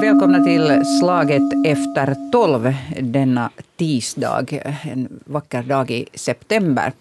[0.00, 4.46] Välkomna till Slaget efter tolv denna tisdag,
[4.82, 6.92] en vacker dag i september.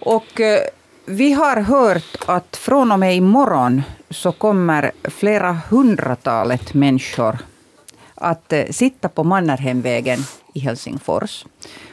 [0.00, 0.60] Och eh,
[1.06, 7.38] vi har hört att från och med imorgon så kommer flera hundratalet människor
[8.14, 10.18] att eh, sitta på Mannerheimvägen
[10.54, 11.44] i Helsingfors.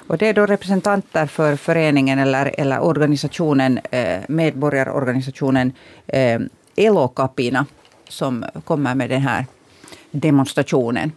[0.07, 5.71] Och det är då representanter för föreningen eller, eller organisationen, eh, medborgarorganisationen
[6.07, 6.39] eh,
[6.75, 7.65] Elokapina
[8.09, 9.45] som kommer med den här
[10.11, 11.11] demonstrationen.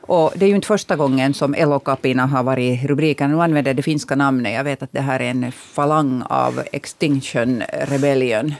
[0.00, 3.30] Och det är ju inte första gången som Elokapina har varit i rubriken.
[3.30, 4.54] Nu använder jag det finska namnet.
[4.54, 8.54] Jag vet att det här är en falang av Extinction Rebellion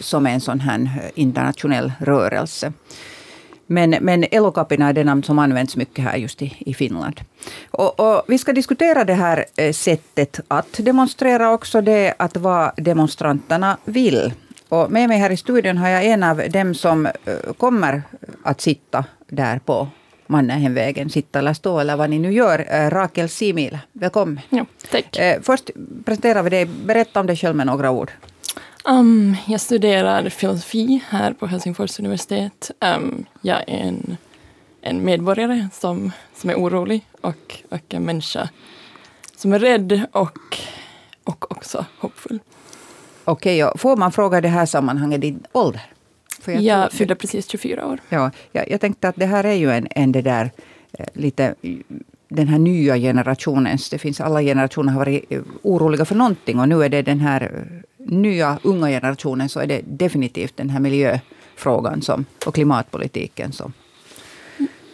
[0.00, 2.72] som är en sån här internationell rörelse.
[3.66, 7.20] Men, men Elokapina är det namn som används mycket här just i, i Finland.
[7.70, 12.70] Och, och, vi ska diskutera det här eh, sättet att demonstrera också det att vad
[12.76, 14.32] demonstranterna vill.
[14.68, 17.12] Och med mig här i studion har jag en av dem som eh,
[17.56, 18.02] kommer
[18.42, 19.88] att sitta där på
[20.26, 22.66] Mannerheimvägen, sitta eller stå eller vad ni nu gör.
[22.70, 24.40] Eh, Rakel Simila, välkommen.
[24.48, 25.18] Ja, tack.
[25.42, 25.70] Först
[26.04, 26.64] presenterar vi dig.
[26.64, 28.10] Berätta om dig själv med några ord.
[28.84, 32.70] Um, jag studerar filosofi här på Helsingfors universitet.
[32.80, 34.16] Um, jag är en,
[34.80, 38.48] en medborgare som, som är orolig och, och en människa
[39.36, 40.58] som är rädd och,
[41.24, 42.40] och också hoppfull.
[43.28, 45.82] Okej, okay, får man fråga i det här sammanhanget din ålder?
[46.40, 48.00] För jag jag fyllde precis 24 år.
[48.08, 50.50] Ja, jag, jag tänkte att det här är ju en, en det där
[50.92, 51.54] eh, lite
[52.28, 56.68] den här nya generationens, det finns alla generationer har varit eh, oroliga för någonting och
[56.68, 60.80] nu är det den här eh, nya unga generationen så är det definitivt den här
[60.80, 63.72] miljöfrågan som, och klimatpolitiken som,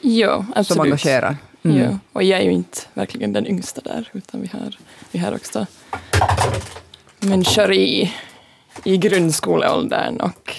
[0.00, 0.66] ja, absolut.
[0.66, 1.36] som engagerar.
[1.62, 1.78] Mm.
[1.78, 4.78] Ja, och jag är ju inte verkligen den yngsta där, utan vi har,
[5.12, 5.66] vi har också
[7.24, 8.12] människor i,
[8.84, 10.56] i grundskoleåldern och,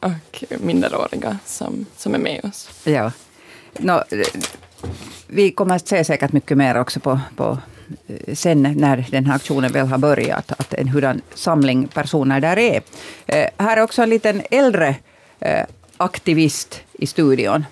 [0.00, 2.70] och minderåriga som, som är med oss.
[2.84, 3.12] Ja.
[3.78, 4.02] No,
[5.26, 7.58] vi kommer att se säkert mycket mer också på, på
[8.06, 12.58] Eh, sen när den här aktionen väl har börjat, att en hurdan samling personer där
[12.58, 12.82] är.
[13.26, 14.96] Eh, här är också en liten äldre
[15.40, 15.64] eh,
[15.96, 17.64] aktivist i studion.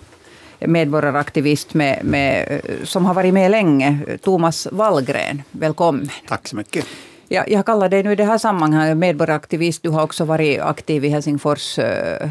[0.60, 5.42] Medborgaraktivist med, med, som har varit med länge, Thomas Wallgren.
[5.50, 6.10] Välkommen.
[6.28, 6.86] Tack så mycket.
[7.30, 9.82] Ja, jag kallar dig nu i det här sammanhanget medborgaraktivist.
[9.82, 12.30] Du har också varit aktiv i Helsingfors eh,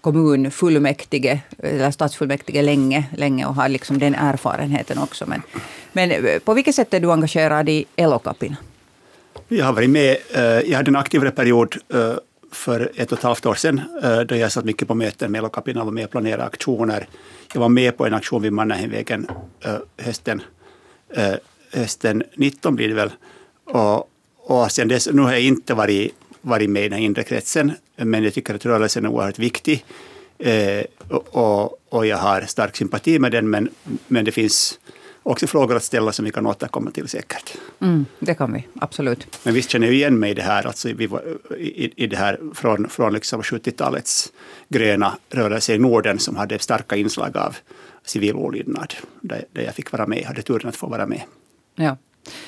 [0.00, 5.26] kommunfullmäktige eller stadsfullmäktige länge, länge och har liksom den erfarenheten också.
[5.26, 5.42] Men,
[5.92, 8.56] men eh, på vilket sätt är du engagerad i Elokapina?
[9.48, 11.74] Jag har varit med, eh, jag hade en aktivare period
[12.52, 13.80] för ett och ett halvt år sedan
[14.28, 17.08] då jag satt mycket på möten med Elokapina och var med och planerade aktioner.
[17.52, 19.26] Jag var med på en aktion vid Mannerheimvägen
[19.98, 20.42] hösten,
[21.72, 23.10] hösten 19 blir det väl.
[23.64, 24.08] Och,
[24.48, 26.14] och sen dess, nu har jag inte varit
[26.46, 29.84] varit med i den inre kretsen, men jag tycker att rörelsen är oerhört viktig.
[30.38, 33.68] Eh, och, och, jag har stark sympati med den, men,
[34.06, 34.78] men det finns
[35.22, 37.54] också frågor att ställa som vi kan återkomma till säkert.
[37.80, 39.38] Mm, det kan vi, absolut.
[39.42, 41.22] Men visst känner jag igen mig i det här, alltså vi var,
[41.58, 44.32] i, i det här från, från liksom 70-talets
[44.68, 47.56] gröna rörelse i Norden som hade starka inslag av
[48.04, 51.22] civil olydnad, där, där jag fick vara med, hade turen att få vara med.
[51.74, 51.96] Ja.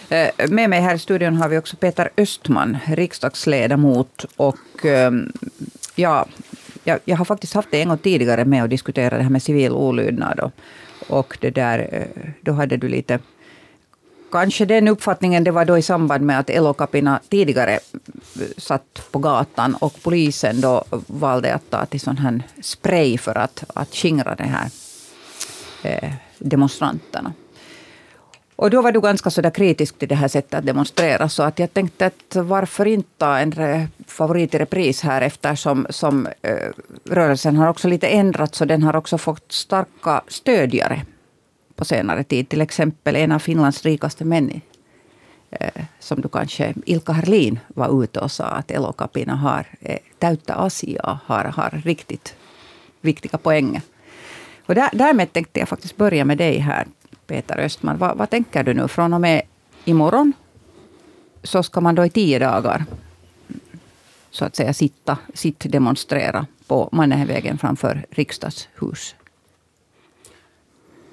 [0.08, 4.24] Eh, med mig här i studion har vi också Peter Östman, riksdagsledamot.
[4.36, 5.32] Och ehm,
[5.94, 6.26] ja,
[6.84, 9.72] jag, har faktiskt haft det en gång tidigare med att diskutera det här med civil
[9.72, 10.40] olydnad.
[10.40, 10.52] Och,
[11.08, 13.18] och det där, eh, då hade du lite
[14.32, 17.80] Kanske den uppfattningen, det var då i samband med att Elokapina tidigare eh,
[18.56, 23.64] satt på gatan och polisen då valde att ta till sån här spray för att,
[23.74, 24.70] att skingra de här
[26.38, 27.32] demonstranterna.
[28.58, 31.28] Och då var du ganska så kritisk till det här sättet att demonstrera.
[31.28, 33.52] Så att jag tänkte att varför inte ta en
[34.06, 36.70] favorit i repris här eftersom som, eh,
[37.04, 41.02] rörelsen har också lite ändrats och den har också fått starka stödjare
[41.76, 42.48] på senare tid.
[42.48, 44.60] Till exempel en av Finlands rikaste män
[45.50, 50.54] eh, som du kanske, Ilka Herlin var ute och sa att Elokapina har, eh, täyttä
[50.54, 52.34] asiaa, har, har riktigt
[53.00, 53.82] viktiga poänger.
[54.66, 56.86] Och där, därmed tänkte jag faktiskt börja med dig här.
[57.28, 57.98] Peter Östman.
[57.98, 58.88] Vad, vad tänker du nu?
[58.88, 59.42] Från och med
[59.84, 60.32] imorgon
[61.42, 62.84] så ska man då i tio dagar
[64.30, 69.14] så att säga sitta, sitt demonstrera på Mannerheimvägen framför riksdagshus.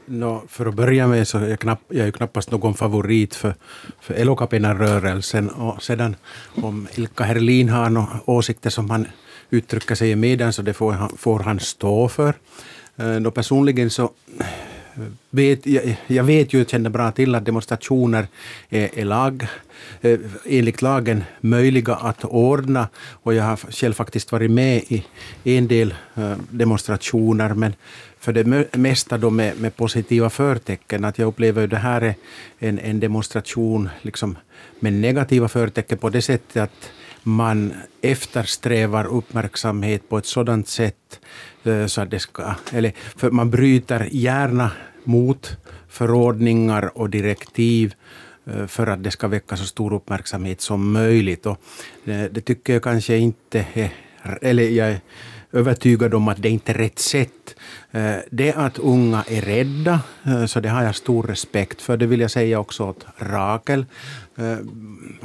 [0.06, 3.56] No, för att börja med så är jag, knapp, jag är knappast någon favorit för,
[4.00, 5.50] för Elokapina-rörelsen.
[5.50, 6.16] Och sedan
[6.62, 9.08] om Ilkka Herlin har några åsikter som han
[9.50, 12.34] uttrycker sig i medien så det får han, får han stå för.
[12.96, 14.12] Eh, då personligen så
[15.30, 18.28] vet, jag, jag vet ju, känner bra till att demonstrationer
[18.70, 19.48] är, är lag,
[20.02, 22.88] eh, enligt lagen möjliga att ordna
[23.24, 25.04] och jag har själv faktiskt varit med i
[25.44, 27.74] en del eh, demonstrationer men
[28.20, 31.06] för det mesta då med, med positiva förtecken.
[31.06, 32.16] Att jag upplever att det här är
[32.60, 34.38] en, en demonstration liksom
[34.80, 36.92] med negativa förtecken på det sättet att
[37.28, 41.20] man eftersträvar uppmärksamhet på ett sådant sätt
[41.64, 44.72] eh, så att det ska, eller för man bryter gärna
[45.04, 45.58] mot
[45.90, 47.94] förordningar och direktiv
[48.46, 51.46] eh, för att det ska väcka så stor uppmärksamhet som möjligt.
[51.46, 51.62] Och
[52.04, 53.92] det, det tycker jag kanske inte är,
[54.42, 55.00] eller jag är
[55.52, 57.56] övertygad om att det inte är rätt sätt.
[58.30, 60.00] Det att unga är rädda,
[60.48, 61.98] så det har jag stor respekt för.
[61.98, 63.86] Det vill jag säga också åt Rakel,
[64.38, 64.58] Eh,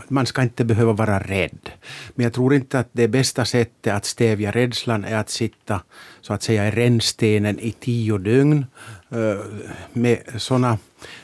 [0.08, 1.70] man ska inte behöva vara rädd.
[2.14, 5.82] Men jag tror inte att det bästa sättet att stävja rädslan är att sitta
[6.20, 8.66] så att säga i rännstenen i tio dygn
[9.10, 9.38] eh,
[9.92, 10.78] med sådana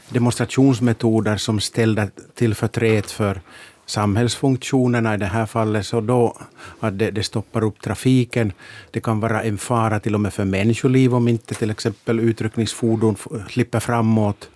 [0.09, 3.41] demonstrationsmetoder som ställde till förtret för
[3.87, 6.37] samhällsfunktionerna i det här fallet, så då
[6.81, 8.53] att det, det, stoppar upp trafiken.
[8.91, 13.17] Det kan vara en fara till och med för människoliv om inte till exempel utryckningsfordon
[13.49, 14.49] slipper framåt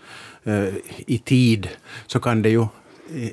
[0.44, 0.69] eh,
[1.06, 1.69] i tid,
[2.06, 2.67] så kan det ju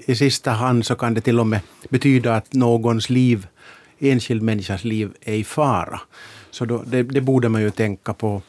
[0.06, 1.59] i sista hand så kan det till och med
[1.89, 3.47] betyda att någons liv,
[4.00, 6.00] enskild människas liv, är i fara.
[6.51, 8.41] Så då, det, det borde man ju tänka på.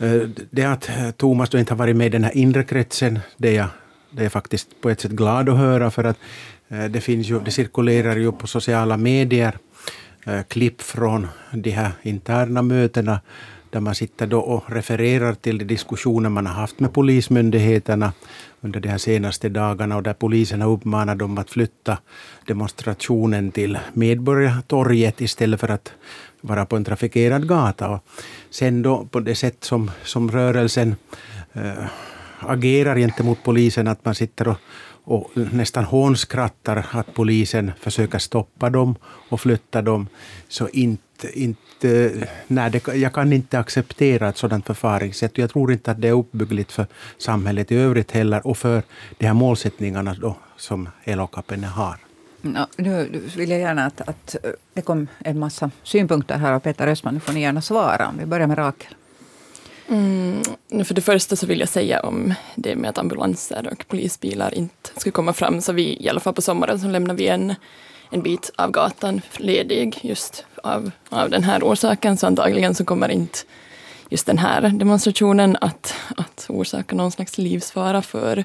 [0.00, 3.48] Eh, det att Thomas då inte har varit med i den här inre kretsen, det
[3.48, 3.68] är jag,
[4.10, 6.18] det är jag faktiskt på ett sätt glad att höra, för att
[6.68, 9.58] eh, det, finns ju, det cirkulerar ju på sociala medier
[10.24, 13.20] eh, klipp från de här interna mötena
[13.74, 18.12] där man sitter då och refererar till de diskussioner man har haft med polismyndigheterna
[18.60, 21.98] under de här senaste dagarna och där polisen har uppmanat dem att flytta
[22.46, 25.92] demonstrationen till Medborgartorget istället för att
[26.40, 27.88] vara på en trafikerad gata.
[27.88, 28.04] Och
[28.50, 30.96] sen då på det sätt som, som rörelsen
[31.52, 31.86] äh,
[32.38, 34.56] agerar gentemot polisen, att man sitter och,
[35.04, 38.96] och nästan hånskrattar att polisen försöker stoppa dem
[39.28, 40.08] och flytta dem,
[40.48, 42.10] så inte, inte
[42.46, 45.38] nej, det, jag kan inte acceptera ett sådant förfaringssätt.
[45.38, 46.86] Jag tror inte att det är uppbyggligt för
[47.18, 48.82] samhället i övrigt heller och för
[49.18, 51.96] de här målsättningarna då, som Elokapene har.
[52.42, 54.36] No, nu vill jag gärna att, att
[54.74, 57.14] det kom en massa synpunkter här av Peter Östman.
[57.14, 58.08] Nu får ni gärna svara.
[58.08, 58.94] Om vi börjar med Rakel.
[59.88, 60.42] Mm,
[60.84, 64.90] för det första så vill jag säga om det med att ambulanser och polisbilar inte
[64.96, 67.54] ska komma fram, så vi i alla fall på sommaren så lämnar vi en,
[68.10, 73.08] en bit av gatan ledig just av, av den här orsaken, så antagligen så kommer
[73.08, 73.38] inte
[74.08, 78.44] just den här demonstrationen att, att orsaka någon slags livsfara för,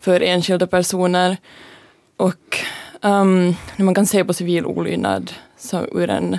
[0.00, 1.36] för enskilda personer.
[2.16, 2.58] Och
[3.00, 6.38] um, man kan se på civil olydnad så ur en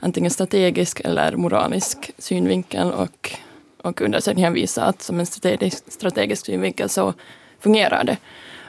[0.00, 3.36] antingen strategisk eller moralisk synvinkel och,
[3.86, 7.14] och undersökningen visar att som en strategisk, strategisk synvinkel så
[7.60, 8.16] fungerar det.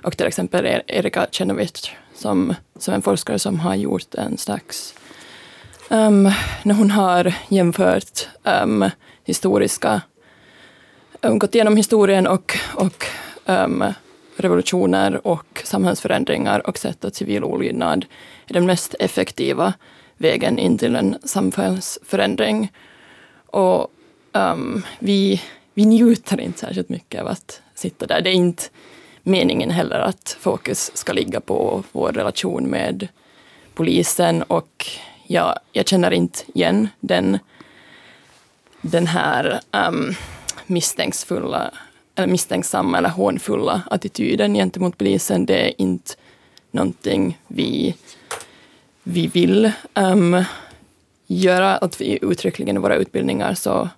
[0.04, 4.94] Och till exempel e- Erika Cenovic som, som en forskare som har gjort en slags
[5.90, 6.32] um,
[6.64, 8.90] när hon har jämfört um,
[9.26, 10.02] historiska,
[11.22, 13.06] um, gått igenom historien och, och
[13.46, 13.84] um,
[14.38, 18.06] revolutioner och samhällsförändringar och sett att civil olydnad
[18.48, 19.74] är den mest effektiva
[20.18, 22.72] vägen in till en samhällsförändring.
[23.46, 23.88] Och
[24.32, 25.42] um, vi,
[25.74, 28.22] vi njuter inte särskilt mycket av att sitta där.
[28.22, 28.64] Det är inte
[29.24, 33.08] meningen heller att fokus ska ligga på vår relation med
[33.74, 34.88] polisen och
[35.28, 37.40] jag, jag känner inte igen den,
[38.82, 40.16] den här ehm, um,
[40.66, 41.72] misstänksfulla,
[42.16, 45.46] eller misstänksamma eller hånfulla attityden gentemot polisen.
[45.46, 46.14] Det är inte
[46.72, 47.96] någonting vi,
[49.04, 50.44] vi vill um,
[51.28, 51.78] göra.
[51.78, 53.90] Att vi uttryckligen i våra utbildningar så,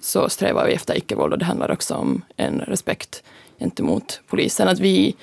[0.00, 3.22] så strävar vi efter icke-våld och det handlar också om en respekt
[3.58, 4.68] gentemot polisen.
[4.68, 5.16] Att vi,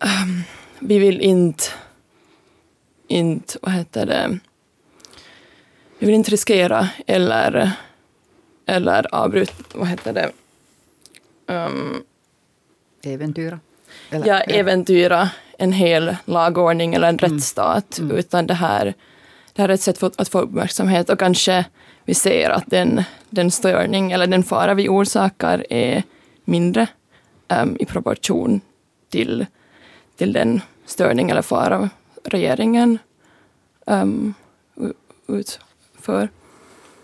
[0.00, 0.42] um,
[0.78, 1.64] vi vill inte
[3.08, 4.38] inte, vad heter det,
[5.98, 7.72] vi vill inte riskera eller,
[8.66, 10.30] eller avbryta, vad heter det,
[11.54, 12.04] um,
[13.02, 13.60] äventyra.
[14.10, 17.34] Eller, ja, äventyra en hel lagordning eller en mm.
[17.34, 18.16] rättsstat, mm.
[18.16, 18.94] utan det här,
[19.52, 21.64] det här är ett sätt för, att få uppmärksamhet och kanske
[22.06, 26.02] vi ser att den, den störning eller den fara vi orsakar är
[26.44, 26.88] mindre
[27.48, 28.60] um, i proportion
[29.08, 29.46] till,
[30.16, 31.90] till den störning eller fara
[32.24, 32.98] regeringen
[33.86, 34.34] um,
[35.28, 36.28] utför.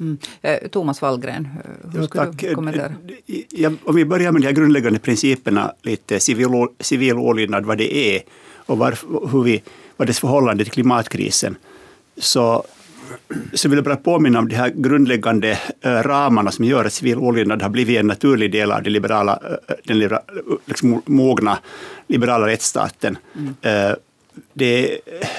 [0.01, 0.19] Mm.
[0.43, 2.93] Eh, Thomas Wallgren, eh, hur skulle du kommentera?
[3.51, 8.17] Ja, om vi börjar med de här grundläggande principerna, lite civil, civil olydnad, vad det
[8.17, 8.23] är
[8.57, 8.99] och var,
[9.33, 9.63] hur vi,
[9.97, 11.57] vad dess förhållande till klimatkrisen.
[12.17, 12.65] Så
[13.53, 17.19] så vill jag bara påminna om de här grundläggande eh, ramarna som gör att civil
[17.19, 19.41] olydnad har blivit en naturlig del av eh, den liberala,
[19.85, 20.19] den
[20.67, 21.59] liksom mogna
[22.07, 23.19] liberala rättsstaten.
[23.37, 23.97] Mm.
[24.53, 24.99] Det,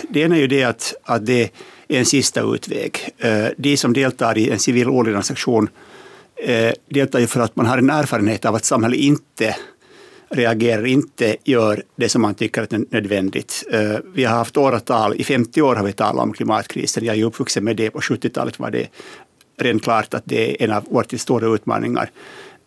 [0.10, 1.44] det ena är ju det att, att det
[1.88, 3.10] är en sista utväg.
[3.58, 5.70] De som deltar i en civil olydnadsaktion
[6.89, 9.56] deltar ju för att man har en erfarenhet av att samhället inte
[10.34, 13.63] reagerar, inte gör det som man tycker är nödvändigt.
[13.72, 17.06] Eh, vi har haft åratal, i 50 år har vi talat om klimatkrisen.
[17.06, 17.90] Jag är uppvuxen med det.
[17.90, 18.88] På 70-talet var det
[19.60, 22.10] rent klart att det är en av vår tids stora utmaningar.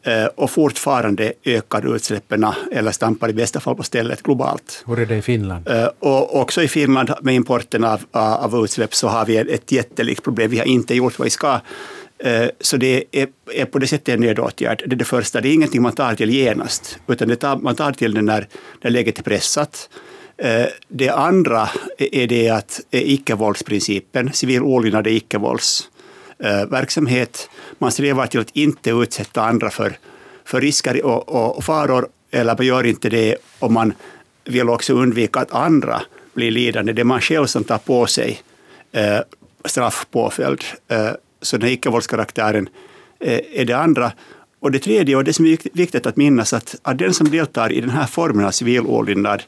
[0.02, 4.84] Eh, och fortfarande ökar utsläppen, eller stampar i bästa fall på stället globalt.
[4.86, 5.68] Hur är det i Finland?
[5.68, 10.22] Eh, och också i Finland med importen av, av utsläpp så har vi ett jättelikt
[10.22, 10.50] problem.
[10.50, 11.60] Vi har inte gjort vad vi ska
[12.18, 14.82] Eh, så det är, är, på det sättet en nödåtgärd.
[14.86, 15.40] Det är det första.
[15.40, 18.48] Det är ingenting man tar till genast, utan det tar, man tar till det när,
[18.82, 19.88] när läget är pressat.
[20.36, 21.68] Eh, det andra
[21.98, 27.48] är det att icke-våldsprincipen, civil olydnad är icke-våldsverksamhet.
[27.50, 29.98] Eh, man strävar till att inte utsätta andra för,
[30.44, 33.92] för risker och, och, och faror, eller man gör inte det om man
[34.44, 36.02] vill också undvika att andra
[36.34, 36.92] blir lidande.
[36.92, 38.40] Det är man själv som tar på sig
[38.92, 39.20] eh,
[39.64, 40.64] straffpåföljd.
[40.88, 41.10] Eh,
[41.42, 42.68] så den här icke-våldskaraktären
[43.20, 44.12] eh, är det andra.
[44.60, 47.72] Och det tredje, och det som är viktigt att minnas, att, att den som deltar
[47.72, 49.42] i den här formen av civil olydnad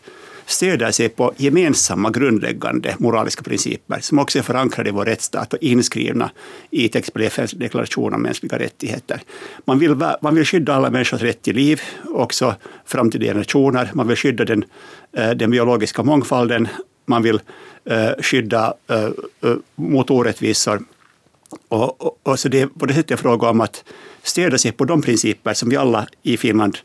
[0.47, 5.59] stöder sig på gemensamma grundläggande moraliska principer som också är förankrade i vår rättsstat och
[5.63, 6.31] inskrivna
[6.71, 9.21] i till exempel FNs deklaration om mänskliga rättigheter.
[9.65, 12.55] Man vill, man vill skydda alla människors rätt till liv, också
[12.85, 13.91] framtida generationer.
[13.95, 14.65] Man vill skydda den,
[15.13, 16.69] eh, den biologiska mångfalden.
[17.07, 17.41] Man vill
[17.85, 18.75] eh, skydda
[19.77, 20.83] mot orättvisor
[21.69, 23.85] och, och, och, så det är på det sättet en fråga om att
[24.23, 26.79] stödja sig på de principer som vi alla i Finland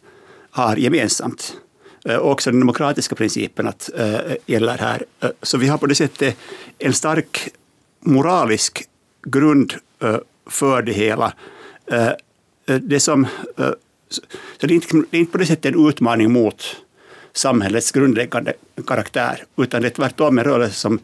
[0.50, 1.58] har gemensamt.
[2.06, 5.06] Och också den demokratiska principen att, äh, gäller här.
[5.20, 6.38] Eh, så vi har på det sättet
[6.80, 7.50] en stark
[8.00, 8.84] moralisk
[9.24, 11.34] grund äh, för det hela.
[11.86, 12.10] Äh,
[12.82, 13.28] det, som,
[14.58, 16.76] så det, är inte, det är inte på det sättet en utmaning mot
[17.34, 18.54] samhällets grundläggande
[18.88, 21.00] karaktär, utan det är tvärtom en rörelse som,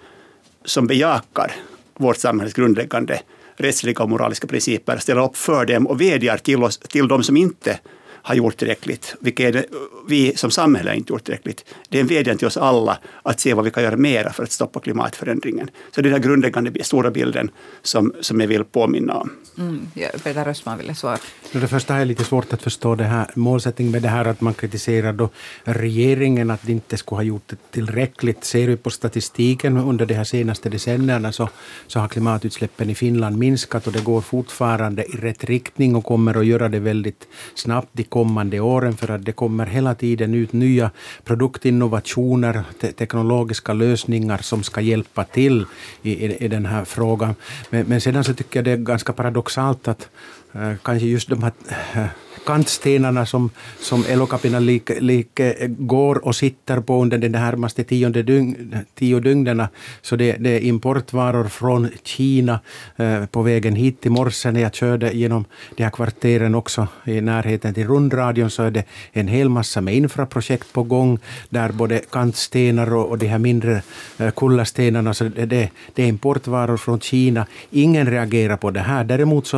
[0.66, 1.56] som bejakar
[1.94, 3.22] vårt samhälles grundläggande
[3.60, 7.38] rättsliga och moraliska principer, ställer upp för dem och vädjar till, oss, till de som
[7.38, 7.80] inte
[8.22, 9.66] har gjort tillräckligt, vilket
[10.08, 11.66] vi som samhälle inte gjort tillräckligt.
[11.90, 14.44] Det är en vädjan till oss alla att se vad vi kan göra mera för
[14.44, 15.70] att stoppa klimatförändringen.
[15.96, 19.30] Så det är den grundläggande stora bilden som, som jag vill påminna om.
[19.58, 21.18] Mm, ja, Peter Östman ville svara.
[21.52, 24.54] Det första är lite svårt att förstå det här målsättningen med det här att man
[24.54, 25.30] kritiserar då
[25.64, 28.44] regeringen att inte skulle ha gjort det tillräckligt.
[28.44, 31.50] Ser vi på statistiken under de här senaste decennierna så,
[31.88, 36.38] så har klimatutsläppen i Finland minskat och det går fortfarande i rätt riktning och kommer
[36.40, 40.54] att göra det väldigt snabbt de kommande åren för att det kommer hela tiden ut
[40.54, 40.92] nya
[41.24, 45.66] produktinnovationer, te teknologiska lösningar som ska hjälpa till
[46.02, 47.36] i, i, i den här frågan.
[47.70, 50.10] Men, men sedan så tycker jag det är ganska paradoxalt att
[50.54, 51.52] eh, kanske just de här
[51.96, 52.06] eh,
[52.50, 58.78] kantstenarna som, som Elokapina lik, lik, går och sitter på under de närmaste tionde dygn,
[58.96, 59.68] tio dygnen.
[60.02, 62.60] Så det, det, är importvaror från Kina
[62.98, 65.46] eh, på vägen hit i morse när jag körde genom
[65.78, 69.96] de här kvarteren också i närheten till rundradion så är det en hel massa med
[69.96, 73.82] infraprojekt på gång där både kantstenar och, och de här mindre
[74.18, 77.46] eh, kullerstenarna, så det, det, det är importvaror från Kina.
[77.72, 79.04] Ingen reagerar på det här.
[79.04, 79.58] Däremot så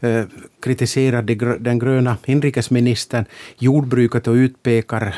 [0.00, 0.24] eh,
[0.62, 1.22] kritiserar
[1.58, 3.24] den gröna inrikesministern
[3.58, 5.14] jordbruket och utpekar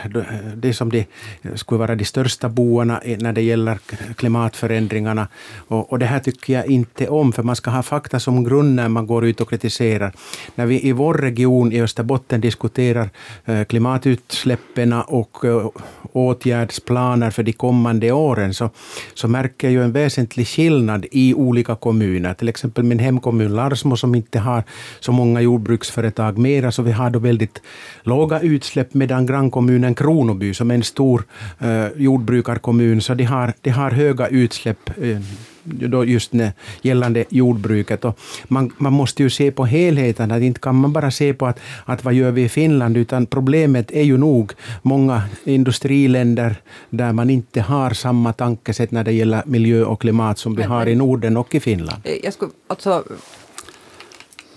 [0.56, 0.98] det som de
[1.42, 3.78] eh, skulle vara de största boarna när det gäller
[4.16, 5.28] klimatförändringarna.
[5.68, 8.74] Och, och det här tycker jag inte om, för man ska ha fakta som grund
[8.74, 10.12] när man går ut och kritiserar.
[10.54, 13.10] När vi i vår region i Österbotten diskuterar
[13.44, 15.68] eh, klimatutsläppen och eh,
[16.12, 18.70] åtgärdsplaner för de kommande åren så,
[19.14, 22.34] så märker jag en väsentlig skillnad i olika kommuner.
[22.34, 24.64] Till exempel min hemkommun Larsmo som inte har
[25.00, 27.62] så många jordbruksföretag mera, så vi har då väldigt
[28.02, 31.24] låga utsläpp, medan grannkommunen Kronoby, som är en stor
[31.58, 35.20] eh, jordbrukarkommun, så de har, de har höga utsläpp eh,
[35.64, 38.04] då just när, gällande jordbruket.
[38.04, 41.46] Och man, man måste ju se på helheten, att inte kan man bara se på
[41.46, 46.56] att, att vad gör vi i Finland, utan problemet är ju nog många industriländer
[46.90, 50.88] där man inte har samma tankesätt när det gäller miljö och klimat som vi har
[50.88, 52.02] i Norden och i Finland.
[52.22, 53.04] Jag skulle, alltså,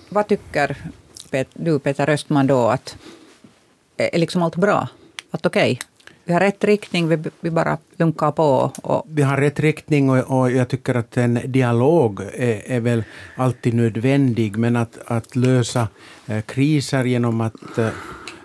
[0.10, 0.78] vad tycker
[1.54, 2.98] du, Peter Östman, då att
[3.98, 4.88] är liksom allt bra?
[5.32, 5.88] Att okej, okay,
[6.26, 8.72] vi har rätt riktning, vi, vi bara lunkar på.
[8.84, 9.06] Och...
[9.10, 13.04] Vi har rätt riktning och, och jag tycker att en dialog är, är väl
[13.36, 15.88] alltid nödvändig, men att, att lösa
[16.28, 17.90] eh, kriser genom att eh,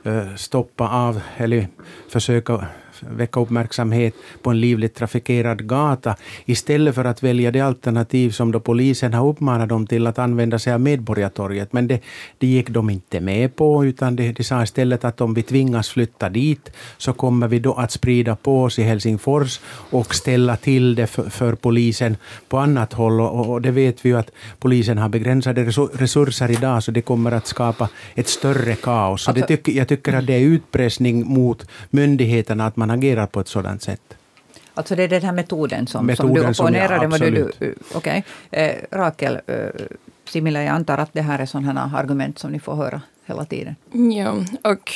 [0.05, 1.69] eh, stoppa av eller
[2.09, 2.67] försöka
[3.09, 8.61] väcka uppmärksamhet på en livligt trafikerad gata istället för att välja det alternativ som då
[8.61, 11.73] polisen har uppmanat dem till att använda sig av Medborgartorget.
[11.73, 12.01] Men det,
[12.39, 15.89] det gick de inte med på, utan de, de sa istället att om vi tvingas
[15.89, 20.95] flytta dit så kommer vi då att sprida på oss i Helsingfors och ställa till
[20.95, 22.17] det för, för polisen
[22.49, 23.21] på annat håll.
[23.21, 27.33] Och, och, det vet vi ju att polisen har begränsade resurser idag, så det kommer
[27.33, 29.23] att skapa ett större kaos.
[29.23, 33.41] Så det tycker, jag tycker att det är utpressning mot myndigheterna att man agerar på
[33.41, 34.17] ett sådant sätt.
[34.75, 37.21] Alltså det är den här metoden som, metoden som du opponerade mot?
[37.21, 37.75] Okej.
[37.95, 38.23] Okay.
[38.51, 39.55] Eh, Rakel, eh,
[40.25, 43.77] Simila, jag antar att det här är sådana argument som ni får höra hela tiden.
[43.93, 44.93] Ja, och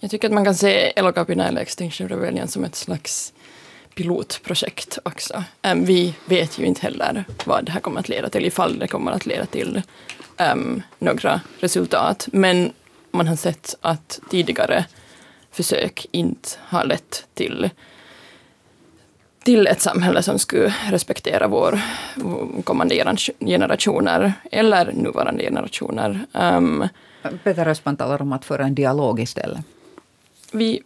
[0.00, 3.32] jag tycker att man kan se Elokapina eller Extinction Rebellion som ett slags
[3.94, 5.44] pilotprojekt också.
[5.62, 8.88] Um, vi vet ju inte heller vad det här kommer att leda till, ifall det
[8.88, 9.82] kommer att leda till
[10.52, 12.28] um, några resultat.
[12.32, 12.72] Men
[13.10, 14.84] man har sett att tidigare
[15.52, 17.70] försök inte har lett till,
[19.44, 21.80] till ett samhälle som skulle respektera vår,
[22.64, 26.20] kommande generationer eller nuvarande generationer.
[26.32, 26.88] Um,
[27.44, 29.60] Peter Östman talar om att föra en dialog istället.
[30.52, 30.82] Vi,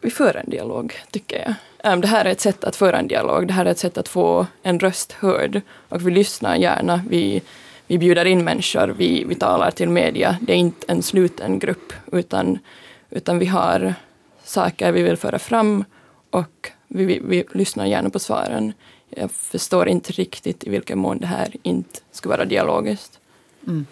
[0.00, 1.54] vi för en dialog, tycker jag.
[1.92, 3.46] Um, det här är ett sätt att föra en dialog.
[3.46, 5.60] Det här är ett sätt att få en röst hörd.
[5.88, 7.02] Och vi lyssnar gärna.
[7.08, 7.42] Vi,
[7.86, 8.94] vi bjuder in människor.
[8.98, 10.36] Vi, vi talar till media.
[10.40, 12.58] Det är inte en sluten grupp, utan,
[13.10, 13.94] utan vi har
[14.48, 15.84] saker vi vill föra fram
[16.30, 18.72] och vi, vi, vi lyssnar gärna på svaren.
[19.10, 23.18] Jag förstår inte riktigt i vilken mån det här inte ska vara dialogiskt.
[23.66, 23.86] Mm.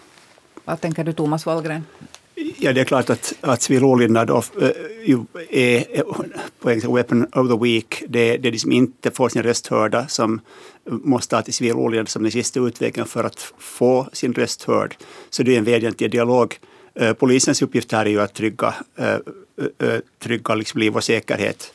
[0.64, 1.84] Vad tänker du, Thomas Wallgren?
[2.58, 4.40] Ja, det är klart att, att civil olydnad uh,
[5.50, 6.02] är
[6.60, 8.02] på en weapon of the week.
[8.08, 10.40] Det, det är de som inte får sin röst hörda som
[10.90, 14.96] måste ha till civil olydnad som den sista utvägen för att få sin röst hörd.
[15.30, 16.58] Så det är en vädjan till dialog.
[16.98, 19.18] Eh, polisens uppgift här är ju att trygga, eh,
[19.78, 21.72] eh, trygga liksom liv och säkerhet.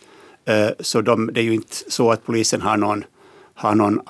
[0.80, 3.04] Så de, det är ju inte så att polisen har någon,
[3.54, 4.02] har någon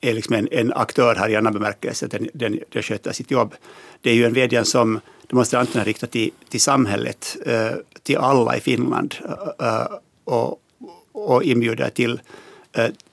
[0.00, 3.54] är liksom en, en aktör här i annan bemärkelse, den, den, den sköter sitt jobb.
[4.00, 7.36] Det är ju en vädjan som demonstranterna riktar till, till samhället,
[8.02, 9.14] till alla i Finland
[10.24, 10.60] och,
[11.12, 12.20] och inbjuder till,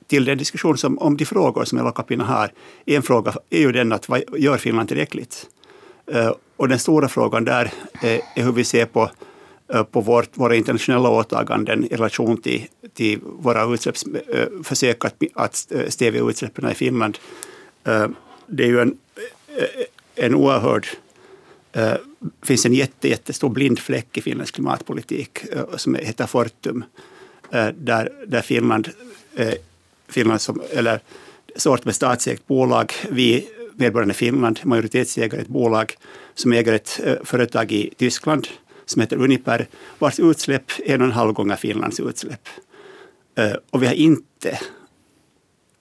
[0.08, 2.52] till den diskussion som, om de frågor som Elokapina har.
[2.86, 5.48] En fråga är ju den att vad gör Finland tillräckligt?
[6.12, 7.72] Eh, och den stora frågan där
[8.02, 9.10] eh, är hur vi ser på
[9.74, 16.30] eh, på vårt, våra internationella åtaganden i relation till, till våra utsläppsförsök att, att stävja
[16.30, 17.18] utsläppen i Finland.
[18.48, 18.98] Det är ju en,
[20.16, 20.88] en oerhörd
[21.72, 22.00] det
[22.42, 25.40] finns en jätte, jättestor blind fläck i Finlands klimatpolitik
[25.76, 26.84] som heter Fortum,
[27.74, 28.90] där, där Finland,
[30.08, 31.00] Finland som, eller
[31.56, 33.48] sort med statsägt bolag, vi
[33.82, 35.96] medborgarna i Finland, majoritetsägare i ett bolag
[36.34, 38.48] som äger ett eh, företag i Tyskland,
[38.86, 39.68] som heter Uniper,
[40.00, 42.50] vars utsläpp är en och en halv gånger Finlands utsläpp.
[43.36, 44.60] Eh, och vi har inte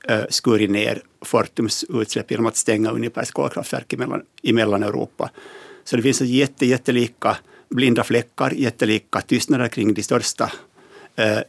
[0.08, 3.94] eh, skurit ner Fortums utsläpp genom att stänga Unipers kolkraftverk
[4.42, 5.30] i, Mellaneuropa.
[5.84, 7.36] Så det finns jätte, jättelika
[7.68, 10.52] blinda fläckar, jättelika tystnader kring de största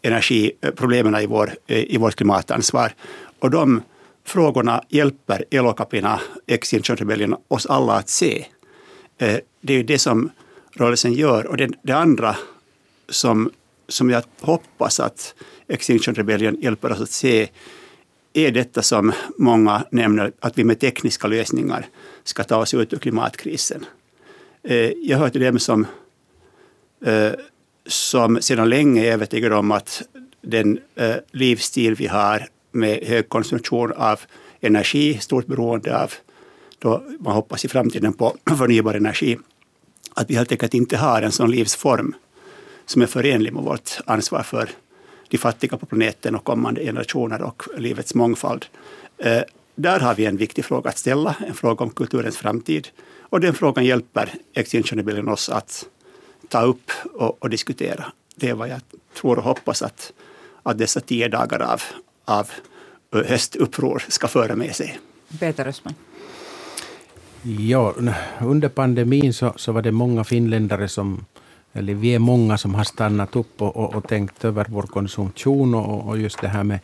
[0.01, 2.93] energiproblemen i, vår, i vårt klimatansvar.
[3.39, 3.81] Och de
[4.23, 8.45] frågorna hjälper Elokapina, Extinction Rebellion, oss alla att se.
[9.17, 10.29] Eh, det är ju det som
[10.73, 11.47] rörelsen gör.
[11.47, 12.35] Och det, det andra
[13.09, 13.51] som,
[13.87, 15.33] som jag hoppas att
[15.67, 17.49] Extinction Rebellion hjälper oss att se
[18.33, 21.85] är detta som många nämner, att vi med tekniska lösningar
[22.23, 23.85] ska ta oss ut ur klimatkrisen.
[24.63, 25.87] Eh, jag hör till dem som,
[27.05, 27.31] eh,
[27.87, 30.01] som sedan länge är övertygade om att
[30.41, 30.79] den
[31.31, 34.19] livsstil vi har med hög konsumtion av
[34.61, 36.13] energi, stort beroende av,
[36.79, 39.37] då man hoppas i framtiden på förnybar energi,
[40.13, 42.15] att vi helt enkelt inte har en sån livsform
[42.85, 44.69] som är förenlig med vårt ansvar för
[45.27, 48.65] de fattiga på planeten och kommande generationer och livets mångfald.
[49.17, 49.41] Eh,
[49.75, 52.87] där har vi en viktig fråga att ställa, en fråga om kulturens framtid.
[53.19, 55.85] Och den frågan hjälper Extinction Rebellion oss att
[56.47, 58.05] ta upp och, och, diskutera.
[58.35, 58.81] Det är vad jag
[59.13, 60.13] tror och hoppas att,
[60.63, 61.81] att dessa tio dagar av,
[62.25, 62.49] av
[63.11, 64.99] höstuppror ska föra med sig.
[65.39, 65.93] Peter Östman.
[67.43, 67.95] Ja,
[68.41, 71.25] under pandemin så, så var det många finländare som
[71.73, 75.75] eller vi är många som har stannat upp och, och, och tänkt över vår konsumtion
[75.75, 76.79] och, och, just det här med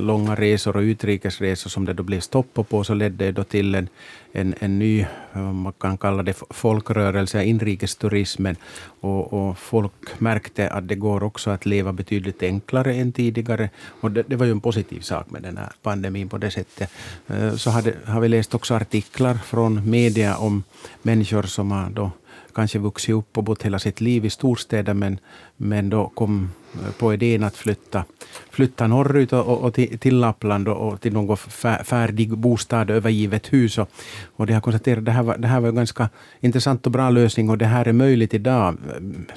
[0.00, 3.74] långa resor och utrikesresor som det då blev stopp på, så ledde det då till
[3.74, 3.88] en,
[4.32, 8.56] en, en ny, man kan kalla det folkrörelse, inrikesturismen.
[9.00, 13.70] Och, och folk märkte att det går också att leva betydligt enklare än tidigare.
[14.00, 16.90] Och det, det var ju en positiv sak med den här pandemin på det sättet.
[17.26, 20.62] Eh, så hade, har vi läst också artiklar från media om
[21.02, 22.10] människor som har då
[22.54, 25.18] kanske vuxit upp och bott hela sitt liv i storstäder men,
[25.56, 28.04] men då kom eh, på idén att flytta,
[28.50, 31.36] flytta norrut och, och till, till Lappland och, och till någon
[31.84, 33.78] färdig bostad, övergivet hus.
[33.78, 33.90] Och,
[34.36, 36.08] och de har konstaterat att det här, var, det här var en ganska
[36.40, 38.76] intressant och bra lösning och det här är möjligt idag,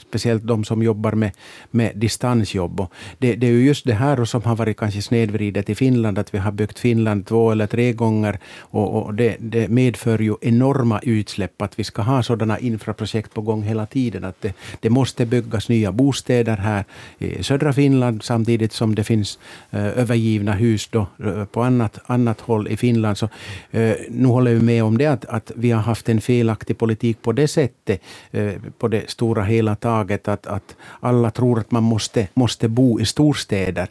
[0.07, 1.31] speciellt de som jobbar med,
[1.71, 2.79] med distansjobb.
[2.79, 6.19] Och det, det är ju just det här som har varit kanske snedvridet i Finland,
[6.19, 10.35] att vi har byggt Finland två eller tre gånger och, och det, det, medför ju
[10.41, 12.59] enorma utsläpp att vi ska ha sådana
[13.07, 14.23] projekt på gång hela tiden.
[14.23, 16.85] Att det, det måste byggas nya bostäder här
[17.17, 19.39] i södra Finland samtidigt som det finns
[19.71, 23.17] eh, övergivna hus då, eh, på annat, annat håll i Finland.
[23.17, 23.29] Så,
[23.71, 27.21] eh, nu håller vi med om det att, att vi har haft en felaktig politik
[27.21, 31.83] på det sättet, eh, på det stora hela taget, att, att alla tror att man
[31.83, 33.87] måste, måste bo i storstäder.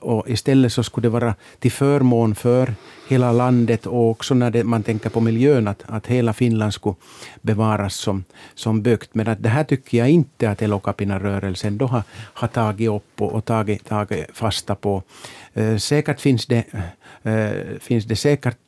[0.00, 2.74] Och istället så skulle det vara till förmån för
[3.08, 6.94] hela landet och också när det, man tänker på miljön, att, att hela Finland skulle
[7.44, 9.14] bevaras som, som byggt.
[9.14, 13.32] Men att det här tycker jag inte att Elokapina-rörelsen då har, har tagit upp och,
[13.32, 15.02] och tagit, tagit fasta på.
[15.54, 16.64] Eh, säkert finns det,
[17.22, 18.58] Eh, finns det säkert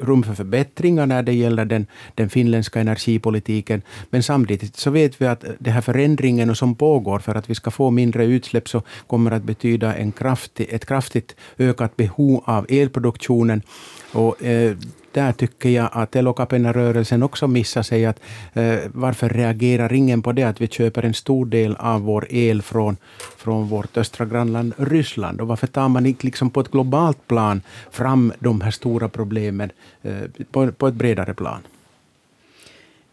[0.00, 3.82] rum för förbättringar när det gäller den, den finländska energipolitiken.
[4.10, 7.70] Men samtidigt så vet vi att den här förändringen som pågår för att vi ska
[7.70, 13.62] få mindre utsläpp så kommer att betyda en kraftig, ett kraftigt ökat behov av elproduktionen.
[14.12, 14.76] Och, eh,
[15.16, 18.06] där tycker jag att Elokapena-rörelsen också missar sig.
[18.06, 18.20] Att,
[18.54, 22.62] eh, varför reagerar ingen på det att vi köper en stor del av vår el
[22.62, 22.96] från,
[23.38, 25.40] från vårt östra grannland Ryssland?
[25.40, 29.70] Och varför tar man inte liksom på ett globalt plan fram de här stora problemen
[30.02, 31.60] eh, på, på ett bredare plan?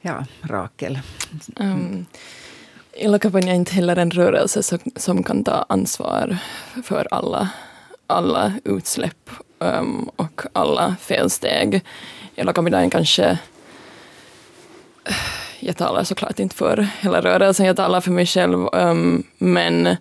[0.02, 1.00] Ja, Rakel.
[1.56, 2.06] Um,
[2.94, 6.38] Elokapena är inte heller en rörelse som, som kan ta ansvar
[6.84, 7.50] för alla,
[8.08, 11.82] alla utsläpp um, och alla felsteg.
[12.36, 13.40] Hela kampanjen kanske
[15.60, 19.96] jag talar såklart inte för hela rörelsen, jag talar för mig själv, um, men,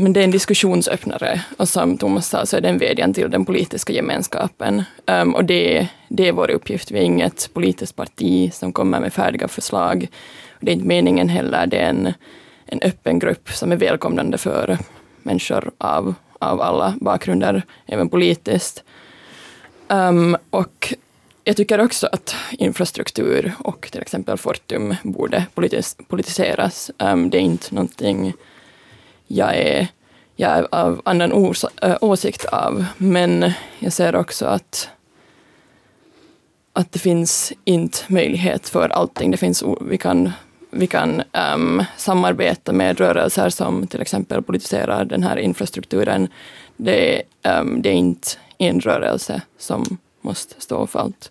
[0.00, 3.30] men det är en diskussionsöppnare och som Thomas sa så är det en vädjan till
[3.30, 4.82] den politiska gemenskapen.
[5.06, 9.12] Um, och det, det är vår uppgift, vi är inget politiskt parti som kommer med
[9.12, 10.08] färdiga förslag.
[10.60, 12.12] Det är inte meningen heller, det är en,
[12.66, 14.78] en öppen grupp som är välkomnande för
[15.22, 18.84] människor av av alla bakgrunder, även politiskt.
[19.88, 20.94] Um, och
[21.44, 26.90] jag tycker också att infrastruktur och till exempel Fortum borde politis politiseras.
[26.98, 28.32] Um, det är inte någonting
[29.28, 29.86] jag är,
[30.36, 34.90] jag är av annan ors, äh, åsikt av, men jag ser också att
[36.72, 39.30] att det finns inte möjlighet för allting.
[39.30, 40.32] Det finns, vi kan
[40.70, 41.22] vi kan
[41.54, 46.28] um, samarbeta med rörelser som till exempel politiserar den här infrastrukturen.
[46.76, 51.30] Det, um, det är inte en rörelse som måste stå för allt.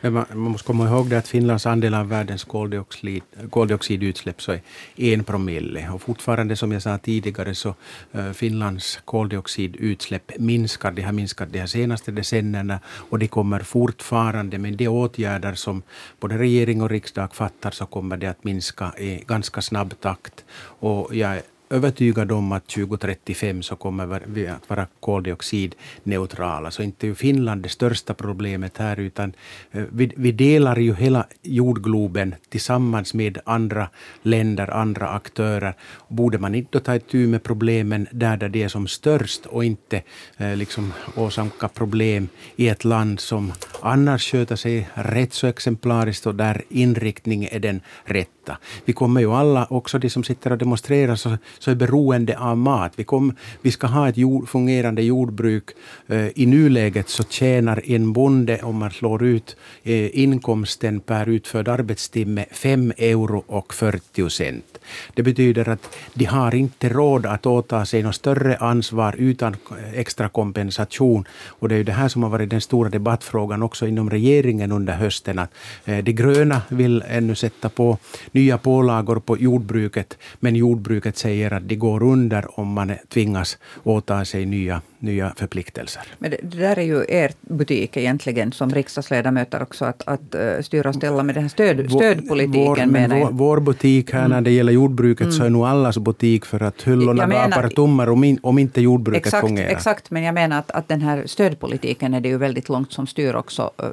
[0.00, 4.52] Men man, man, måste komma ihåg det att Finlands andel av världens koldioxid, koldioxidutsläpp så
[4.96, 5.88] är en promille.
[5.90, 7.74] Och fortfarande, som jag sa tidigare, så
[8.14, 10.90] uh, Finlands koldioxidutsläpp minskar.
[10.92, 15.82] De har minskat de senaste decennierna och de kommer fortfarande, med de åtgärder som
[16.20, 20.44] både regering och riksdag fattar, så kommer det att minska i ganska snabb takt.
[20.80, 26.70] Och jag övertygad om att 2035 så kommer vi att vara koldioxidneutrala.
[26.70, 29.32] Så inte är Finland det största problemet här, utan
[29.70, 33.88] eh, vi, vi, delar ju hela jordgloben tillsammans med andra
[34.22, 35.74] länder, andra aktörer.
[36.08, 40.02] Borde man inte ta itu med problemen där, där de är som störst och inte
[40.36, 43.52] eh, liksom åsamka problem i ett land som
[43.82, 48.37] annars sköter sig rätt så exemplariskt och där inriktningen är den rätta.
[48.84, 52.58] Vi kommer ju alla, också de som sitter och demonstrerar, så, så är beroende av
[52.58, 52.92] mat.
[52.96, 55.70] Vi, kom, vi ska ha ett jord, fungerande jordbruk.
[56.06, 61.68] Eh, I nuläget så tjänar en bonde, om man slår ut eh, inkomsten per utförd
[61.68, 64.78] arbetstimme, 5 euro och 40 cent.
[65.14, 69.98] Det betyder att de har inte råd att åta sig något större ansvar utan eh,
[69.98, 71.24] extra kompensation.
[71.46, 74.72] Och det är ju det här som har varit den stora debattfrågan också inom regeringen
[74.72, 75.38] under hösten.
[75.38, 77.98] Att eh, de gröna vill ännu sätta på
[78.38, 84.24] nya pålagor på jordbruket, men jordbruket säger att de går under om man tvingas åta
[84.24, 86.02] sig nya, nya förpliktelser.
[86.18, 90.62] Men det, det där är ju er butik egentligen som riksdagsledamöter också, att, att uh,
[90.62, 92.64] styra och ställa med den här stöd, stödpolitiken.
[92.64, 94.30] Vår, men vår, vår, butik här mm.
[94.30, 95.32] när det gäller jordbruket mm.
[95.32, 99.26] så är nog allas butik för att hyllorna gapar tomma om, in, om inte jordbruket
[99.26, 99.70] exakt, fungerar.
[99.70, 103.06] Exakt, men jag menar att, att den här stödpolitiken är det ju väldigt långt som
[103.06, 103.88] styr också uh,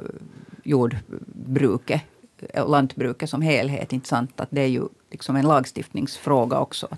[0.64, 2.00] jordbruket
[2.66, 3.92] lantbruket som helhet.
[3.92, 4.40] Inte sant?
[4.40, 6.88] Att det är ju liksom en lagstiftningsfråga också.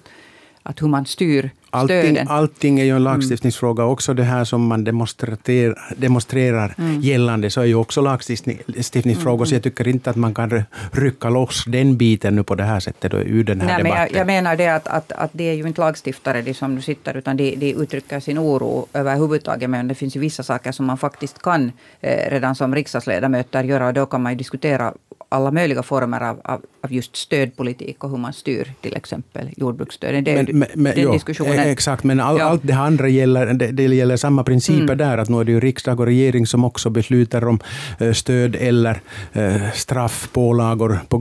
[0.63, 2.29] att hur man styr Allting, stöden.
[2.29, 3.85] allting är ju en lagstiftningsfråga.
[3.85, 9.45] Också det här som man demonstrerar, demonstrerar gällande, så är ju också lagstiftningsfrågor.
[9.45, 12.81] Så jag tycker inte att man kan rycka loss den biten nu på det här
[12.81, 14.09] sättet då, ur den här Nej, men debatten.
[14.13, 16.81] jag, jag menar det att, att, att det är ju inte lagstiftare de som nu
[16.83, 19.71] sitter, utan de, de uttrycker sin oro överhuvudtaget.
[19.71, 23.87] Men det finns ju vissa saker som man faktiskt kan eh, redan som riksdagsledamöter göra.
[23.87, 24.95] Och då kan man ju diskutera
[25.29, 30.25] alla möjliga former av, av, av just stödpolitik och hur man styr till exempel jordbruksstöden.
[30.25, 31.53] Det är ju den jo, diskussionen.
[31.59, 32.45] eh, Exakt, men all, Ja.
[32.45, 35.19] allt det andra gäller, det, det gäller samma principer där.
[35.19, 37.59] Att nu är det ju riksdag och regering som också beslutar om
[38.01, 39.01] eh, stöd eller
[39.33, 41.17] eh, straffpålagor på,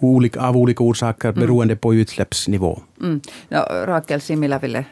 [0.00, 2.80] olika, av olika orsaker beroende på utsläppsnivå.
[3.02, 3.20] Mm.
[3.48, 4.84] Ja, Rakel Simila ville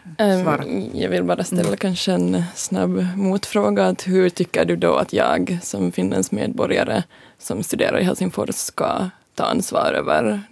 [0.43, 0.65] svara.
[0.65, 3.87] Um, jag vill bara ställa kanske en snabb motfråga.
[3.87, 7.03] Att hur tycker du då att jag som finländsk medborgare
[7.39, 10.43] som studerar i Helsingfors ska ta ansvar över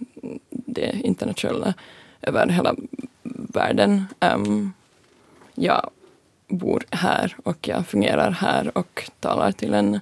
[0.49, 1.73] det internationella,
[2.21, 2.75] över hela
[3.53, 4.05] världen?
[4.19, 4.73] Um,
[5.55, 5.89] jag
[6.47, 9.99] bor här och jag fungerar här och talar till en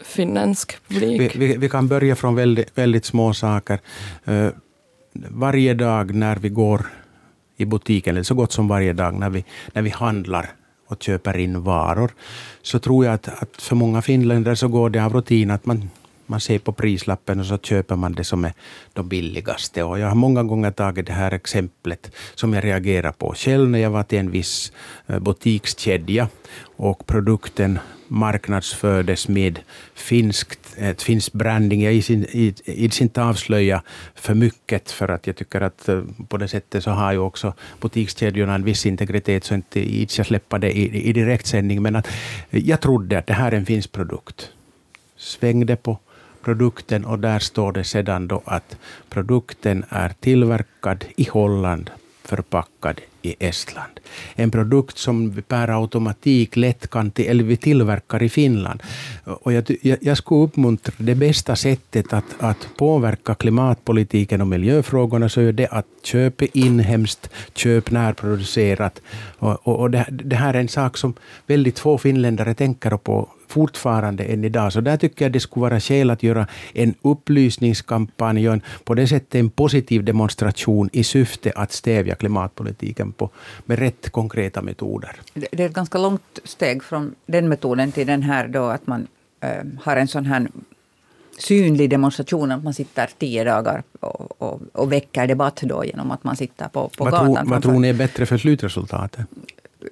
[0.00, 1.36] finländsk Vi, publik.
[1.36, 3.78] vi, vi kan börja från väldigt, väldigt små saker.
[4.24, 4.48] Eh,
[5.14, 6.86] varje dag när vi går
[7.56, 10.50] i butiken, eller så gott som varje dag när vi, när vi handlar
[10.88, 12.10] och köper in varor,
[12.62, 15.90] så tror jag att, att för många finländare så går det av rutin att man,
[16.26, 18.52] man ser på prislappen och så köper man det som är
[18.92, 19.82] de billigaste.
[19.82, 23.78] Och jag har många gånger tagit det här exemplet som jag reagerar på själv när
[23.78, 24.72] jag var till en viss
[25.06, 26.28] eh, butikskedja
[26.76, 29.58] och produkten marknadsfördes med
[29.94, 31.82] finskt, ett finsk branding.
[31.82, 33.82] Jag ids inte avslöja
[34.14, 37.54] för mycket, för att jag tycker att eh, på det sättet så har ju också
[37.80, 41.82] butikskedjorna en viss integritet, så inte ids jag släppa det i, i direktsändning.
[41.82, 42.06] Men att
[42.50, 44.50] eh, jag trodde att det här är en finsk produkt.
[45.16, 45.98] Svängde på
[46.44, 48.76] produkten och där står det sedan då att
[49.10, 51.90] produkten är tillverkad i Holland,
[52.24, 54.00] förpackad i Estland.
[54.34, 58.82] En produkt som vi per automatik lätt kan till, eller vi tillverkar i Finland.
[59.24, 65.28] Och jag, jag, jag skulle uppmuntra det bästa sättet att, att påverka klimatpolitiken och miljöfrågorna
[65.28, 69.00] så är det att köpa inhemskt, köp närproducerat.
[69.38, 71.14] Och, och, och det, det här är en sak som
[71.46, 74.72] väldigt få finländare tänker på fortfarande än idag.
[74.72, 78.94] Så där tycker jag det skulle vara skäl att göra en upplysningskampanj och en, på
[78.94, 83.30] det sättet en positiv demonstration i syfte att stävja klimatpolitiken på,
[83.66, 85.10] med rätt konkreta metoder.
[85.34, 89.06] Det är ett ganska långt steg från den metoden till den här då att man
[89.40, 89.50] eh,
[89.82, 90.48] har en sån här
[91.38, 96.24] synlig demonstration, att man sitter tio dagar och, och, och väcker debatt då genom att
[96.24, 97.34] man sitter på, på vad, gatan.
[97.34, 99.26] tror, vad tror ni är bättre för slutresultatet?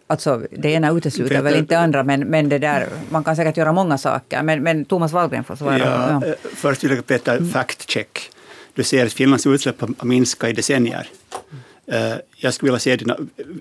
[0.06, 3.56] Alltså, det ena utesluter Vet väl inte andra, men, men det där, man kan säkert
[3.56, 4.42] göra många saker.
[4.42, 5.78] Men, men Thomas Wallgren får svara.
[5.78, 6.26] Ja, Ja.
[6.28, 8.30] eh, Först vill jag Peter, fact check.
[8.74, 11.08] Du ser att Finlands utsläpp har minskat i decennier.
[11.86, 13.16] Eh, Jag skulle vilja se dina,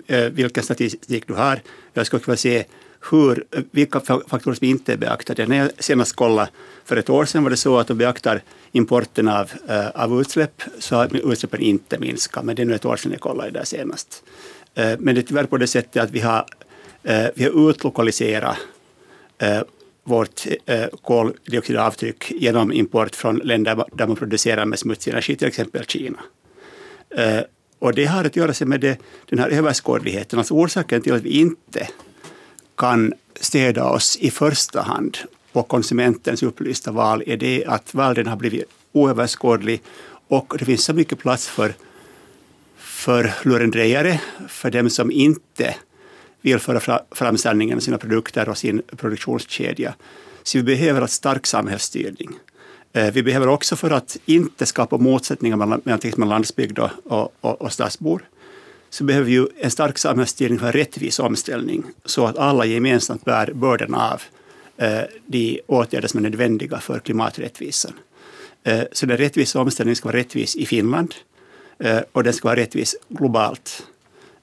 [0.06, 1.60] eh, vilken statistik du har.
[1.94, 2.64] Jag skulle vilja se
[3.10, 5.46] hur, vilka fa- faktorer som inte är beaktade.
[5.46, 6.48] När jag senast kollade
[6.84, 8.42] för ett år sedan var det så att de beaktar
[8.72, 9.50] importen av,
[9.94, 12.44] av utsläpp så har utsläppen inte minskat.
[12.44, 14.22] Men det är nu ett år sedan jag kollade det där senast.
[14.74, 16.46] Eh, men det är tyvärr på det sättet att vi har,
[17.02, 18.56] eh, vi har utlokaliserat
[19.38, 19.60] eh,
[20.04, 20.46] vårt
[21.02, 26.18] koldioxidavtryck genom import från länder där man producerar med smutsig energi, till exempel Kina.
[27.78, 30.38] Och det har att göra med det, den här överskådligheten.
[30.38, 31.88] Alltså orsaken till att vi inte
[32.76, 35.18] kan städa oss i första hand
[35.52, 39.82] på konsumentens upplysta val är det att världen har blivit oöverskådlig
[40.28, 41.74] och det finns så mycket plats för,
[43.02, 45.74] för lurendrejare, för dem som inte
[46.40, 49.94] vill föra fram sanningen om sina produkter och sin produktionskedja.
[50.42, 52.30] Så vi behöver en stark samhällsstyrning.
[52.92, 57.62] Eh, vi behöver också för att inte skapa motsättningar mellan, mellan landsbygd och, och, och,
[57.62, 58.24] och stadsbor
[58.90, 63.24] så behöver vi ju en stark samhällsstyrning för en rättvis omställning så att alla gemensamt
[63.24, 64.22] bär bördan av
[64.76, 67.92] eh, de åtgärder som är nödvändiga för klimaträttvisan.
[68.64, 71.14] Eh, så den rättvisa omställningen ska vara rättvis i Finland
[71.82, 73.86] Eh, och den ska vara rättvis globalt.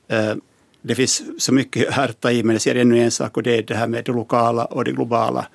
[0.08, 0.36] Eh,
[0.82, 3.44] det finns så mycket här att ta i, men jag ser ännu en sak och
[3.44, 5.48] det är det här med det lokala och det globala.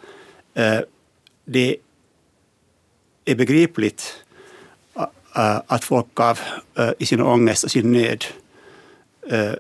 [0.55, 0.81] Eh,
[1.45, 1.77] det
[3.25, 4.25] är begripligt
[5.67, 6.39] att folk av,
[6.99, 8.25] i sin ångest och sin nöd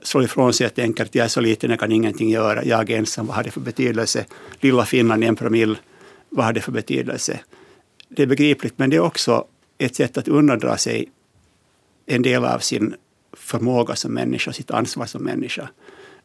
[0.02, 2.90] slår ifrån sig och tänker att jag är så liten, jag kan ingenting göra, jag
[2.90, 4.24] är ensam, vad har det för betydelse?
[4.60, 5.76] Lilla Finland, en promille,
[6.28, 7.40] vad har det för betydelse?
[8.08, 9.44] Det är begripligt, men det är också
[9.78, 11.08] ett sätt att undandra sig
[12.06, 12.94] en del av sin
[13.32, 15.68] förmåga som människa, sitt ansvar som människa.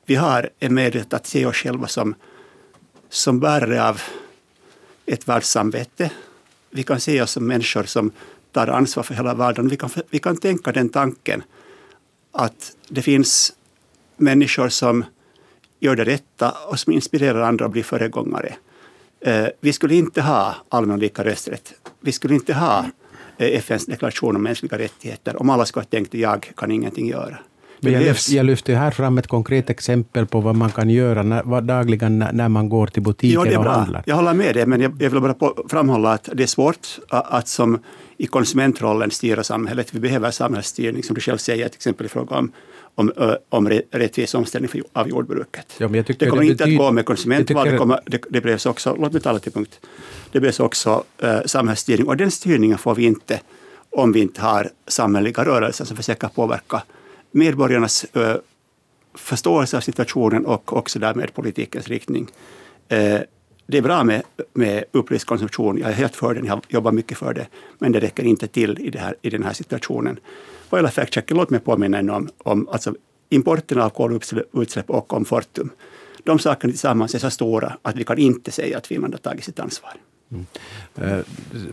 [0.05, 2.15] Vi har en möjlighet att se oss själva som,
[3.09, 4.01] som bärare av
[5.05, 6.11] ett världssamvete.
[6.69, 8.11] Vi kan se oss som människor som
[8.51, 9.67] tar ansvar för hela världen.
[9.67, 11.43] Vi kan, vi kan tänka den tanken
[12.31, 13.53] att det finns
[14.17, 15.05] människor som
[15.79, 18.55] gör det rätta och som inspirerar andra att bli föregångare.
[19.21, 21.73] Eh, vi skulle inte ha allmän lika rösträtt.
[21.99, 22.85] Vi skulle inte ha
[23.39, 27.37] FNs deklaration om mänskliga rättigheter om alla skulle ha tänkt jag kan ingenting göra.
[27.81, 31.23] Men jag, lyft, jag lyfter här fram ett konkret exempel på vad man kan göra
[31.23, 34.03] när, dagligen när man går till butiken ja, och handlar.
[34.05, 36.87] Jag håller med dig, men jag, jag vill bara på, framhålla att det är svårt
[37.09, 37.79] att, att som
[38.17, 39.93] i konsumentrollen styra samhället.
[39.93, 42.51] Vi behöver samhällsstyrning, som du själv säger, till exempel i fråga om
[42.99, 45.75] om, om rättvis omställning av jordbruket.
[45.77, 48.95] Ja, det kommer det inte att gå med konsumentval, det, kommer, det, det behövs också,
[48.99, 49.79] låt mig tala till punkt,
[50.31, 53.41] det behövs också uh, samhällsstyrning och den styrningen får vi inte
[53.89, 56.83] om vi inte har samhälleliga rörelser som försöker påverka
[57.31, 58.35] medborgarnas uh,
[59.13, 62.27] förståelse av situationen och också därmed politikens riktning.
[62.93, 63.19] Uh,
[63.67, 64.21] det är bra med,
[64.53, 67.47] med upplyst konsumtion, jag är helt för den, jag jobbar mycket för det,
[67.79, 70.19] men det räcker inte till i, här, i den här situationen.
[70.69, 72.95] Vad gäller fact-checken, låt mig påminna om, om alltså
[73.29, 75.69] importen av kolutsläpp och om Fortum.
[76.23, 79.43] De sakerna tillsammans är så stora att vi kan inte säga att Finland har tagit
[79.43, 79.93] sitt ansvar.
[80.31, 80.45] Mm.
[81.01, 81.23] Uh,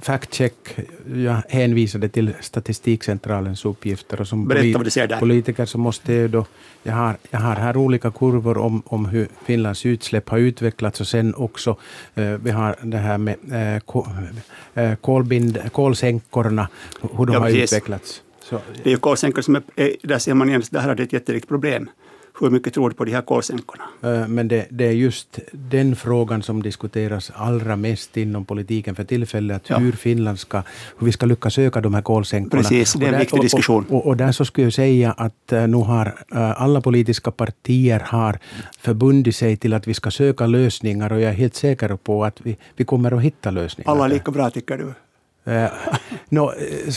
[0.01, 0.79] Fact-check,
[1.15, 4.21] jag hänvisade till Statistikcentralens uppgifter.
[4.21, 5.19] Och som Berätta vad du ser där.
[5.21, 6.47] politiker så måste jag då...
[6.83, 11.07] Jag har, jag har här olika kurvor om, om hur Finlands utsläpp har utvecklats och
[11.07, 11.77] sen också
[12.19, 13.37] uh, vi har det här med
[14.77, 16.69] uh, kolbind, kolsänkorna,
[17.01, 17.73] hur de ja, har precis.
[17.73, 18.23] utvecklats.
[18.49, 19.63] Så, det är ju kolsänkor som är,
[20.03, 21.91] där ser man igen, det här är ett jätterikt problem.
[22.41, 23.85] Hur mycket tror du på de här kolsänkorna?
[24.29, 29.63] Men det, det, är just den frågan som diskuteras allra mest inom politiken för tillfället,
[29.67, 29.79] ja.
[29.79, 30.63] hur Finland ska,
[30.99, 32.63] hur vi ska lyckas öka de här kolsänkorna.
[32.63, 33.85] Precis, det är en där, viktig diskussion.
[33.89, 36.25] Och, och, och, där så skulle jag säga att nu har
[36.57, 38.39] alla politiska partier har
[38.81, 42.41] förbundit sig till att vi ska söka lösningar och jag är helt säker på att
[42.43, 43.91] vi, vi kommer att hitta lösningar.
[43.91, 44.93] Alla är lika bra tycker du?
[45.47, 45.71] Eh,
[46.29, 46.95] no, eh,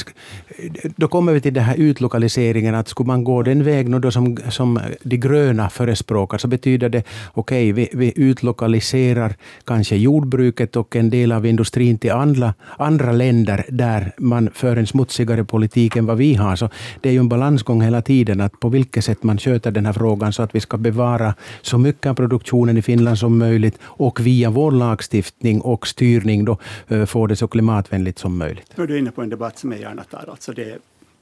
[0.95, 4.38] då kommer vi till den här utlokaliseringen, att skulle man gå den väg då som,
[4.49, 9.35] som de gröna förespråkar, så betyder det okej, okay, vi, vi utlokaliserar
[9.65, 14.88] kanske jordbruket och en del av industrin till andra, andra länder där man för en
[14.88, 16.55] smutsigare politik än vad vi har.
[16.55, 16.69] Så
[17.01, 19.93] det är ju en balansgång hela tiden, att på vilket sätt man sköter den här
[19.93, 24.19] frågan så att vi ska bevara så mycket av produktionen i Finland som möjligt och
[24.19, 26.57] via vår lagstiftning och styrning då
[26.88, 28.78] eh, få det så klimatvänligt som möjligt.
[28.78, 30.30] Nu är du inne på en debatt som jag gärna tar.
[30.32, 30.78] Alltså det,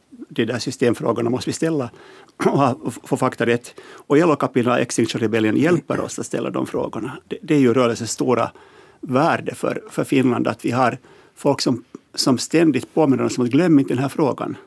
[0.09, 1.89] de där systemfrågorna måste vi ställa
[2.79, 3.75] och få fakta rätt.
[3.79, 7.17] Och Yellow Capilla Extinction Rebellion hjälper oss att ställa de frågorna.
[7.27, 8.51] Det, det är ju rörelsens stora
[9.01, 10.97] värde för, för Finland att vi har
[11.35, 14.57] folk som, som ständigt påminner oss om att glöm inte den här frågan.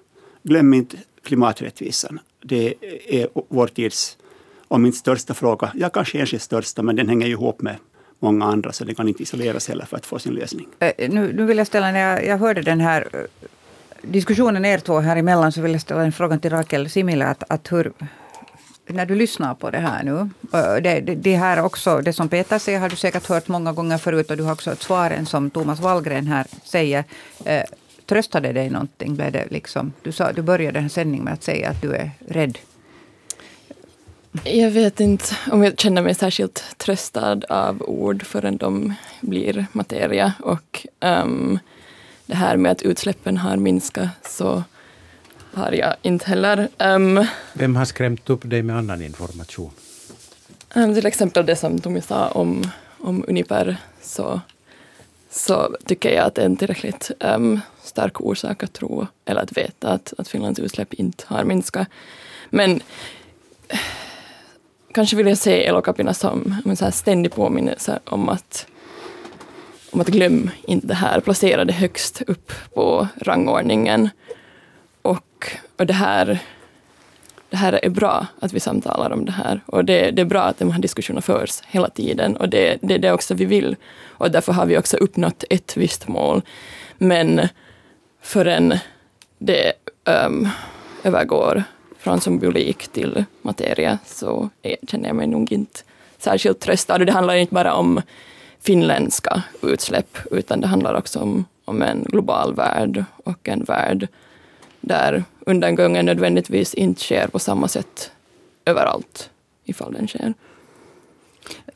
[0.43, 2.19] Glöm inte klimaträttvisan.
[2.43, 2.75] Det
[3.09, 4.17] är vår tids,
[4.69, 7.77] om inte största fråga, ja kanske enskilt största, men den hänger ju ihop med
[8.21, 10.67] många andra, så det kan inte isoleras heller för att få sin lösning.
[10.79, 13.49] Eh, nu, nu vill jag ställa, när jag, jag hörde den här eh,
[14.03, 17.27] diskussionen er två här emellan, så vill jag ställa en fråga till Rakel Simile.
[17.27, 17.93] Att, att hur,
[18.87, 22.29] när du lyssnar på det här nu, eh, det, det, det, här också, det som
[22.29, 25.27] Peter säger har du säkert hört många gånger förut och du har också hört svaren
[25.27, 27.05] som Thomas Wallgren här säger.
[27.45, 27.63] Eh,
[28.07, 29.15] tröstade dig någonting?
[29.15, 31.93] Blev det liksom, du, sa, du började den här sändningen med att säga att du
[31.93, 32.59] är rädd
[34.45, 40.33] jag vet inte om jag känner mig särskilt tröstad av ord förrän de blir materia.
[40.41, 41.59] Och um,
[42.27, 44.65] det här med att utsläppen har minskat så
[45.53, 46.69] har jag inte heller.
[46.79, 49.71] Um, Vem har skrämt upp dig med annan information?
[50.75, 54.41] Um, till exempel det som Tommy sa om, om Uniper, så,
[55.31, 57.11] så tycker jag att det är en tillräckligt
[57.83, 61.89] stark orsak att tro, eller att veta att, att Finlands utsläpp inte har minskat.
[62.51, 62.81] Men
[64.93, 68.67] kanske vill jag se Elokapina som en så här ständig påminnelse om att,
[69.91, 74.09] om att glöm inte det här, placera det högst upp på rangordningen.
[75.03, 76.41] Och, och det här
[77.51, 79.61] det här är bra att vi samtalar om det här.
[79.67, 82.37] Och det, det är bra att de här diskussionerna förs hela tiden.
[82.37, 83.77] Och det, det är det också vi vill.
[84.09, 86.43] Och därför har vi också uppnått ett visst mål.
[86.99, 87.49] Men
[88.23, 88.79] förrän
[89.39, 89.73] det
[90.27, 90.49] um,
[91.05, 91.65] övergår
[92.01, 94.49] från symbolik till materia så
[94.89, 95.81] känner jag mig nog inte
[96.19, 96.99] särskilt tröstad.
[96.99, 98.03] Det handlar inte bara om
[98.61, 104.09] finländska utsläpp, utan det handlar också om, om en global värld och en värld
[104.81, 108.11] där undangången nödvändigtvis inte sker på samma sätt
[108.65, 109.31] överallt,
[109.65, 110.35] ifall den sker.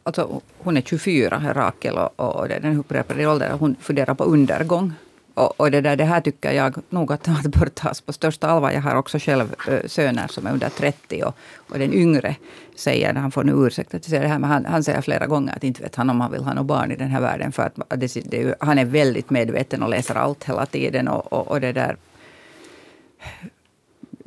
[0.03, 3.59] Alltså, hon är 24, Rakel, och, och den upprepade åldern.
[3.59, 4.93] Hon funderar på undergång.
[5.35, 8.49] Och, och, det, där, det här tycker jag nog att, att bör tas på största
[8.49, 8.70] allvar.
[8.70, 12.37] Jag har också själv eh, söner som är under 30 och, och den yngre
[12.76, 15.64] säger, han får nu ursäkta att det här, men han, han säger flera gånger att
[15.64, 17.53] inte vet han om han vill ha något barn i den här världen.
[17.53, 21.09] För att det, det, han är väldigt medveten och läser allt hela tiden.
[21.09, 21.97] Och, och, och det där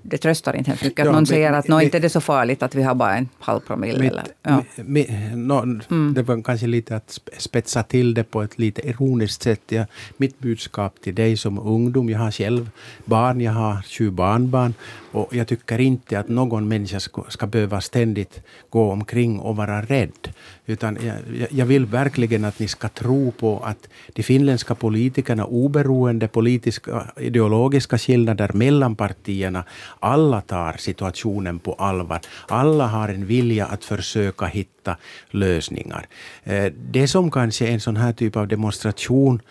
[0.09, 2.09] det tröstar inte hemskt mycket att Ja, någon men- säger att men- inte är det
[2.09, 3.99] så farligt att vi har bara en halv promille.
[3.99, 4.63] Mitt, Eller, ja.
[4.75, 5.79] mi, mi, no,
[6.13, 9.61] Det var kanske lite att sp- spetsa till det på ett lite ironiskt sätt.
[9.69, 9.85] Jag,
[10.17, 12.69] mitt budskap till dig som ungdom, jag har själv
[13.05, 14.73] barn, jag har sju barnbarn
[15.11, 18.39] och jag tycker inte att någon människa ska, ska behöva ständigt
[18.69, 20.27] gå omkring och vara rädd.
[20.65, 25.45] Utan jag, jag- jag vill verkligen att ni ska tro på att de finländska politikerna,
[25.45, 29.63] oberoende politiska ideologiska skillnader mellan partierna,
[29.99, 32.19] alla tar situationen på allvar.
[32.47, 34.97] Alla har en vilja att försöka hitta
[35.29, 36.07] lösningar.
[36.43, 39.41] Eh, det som kanske är en sån här typ av demonstration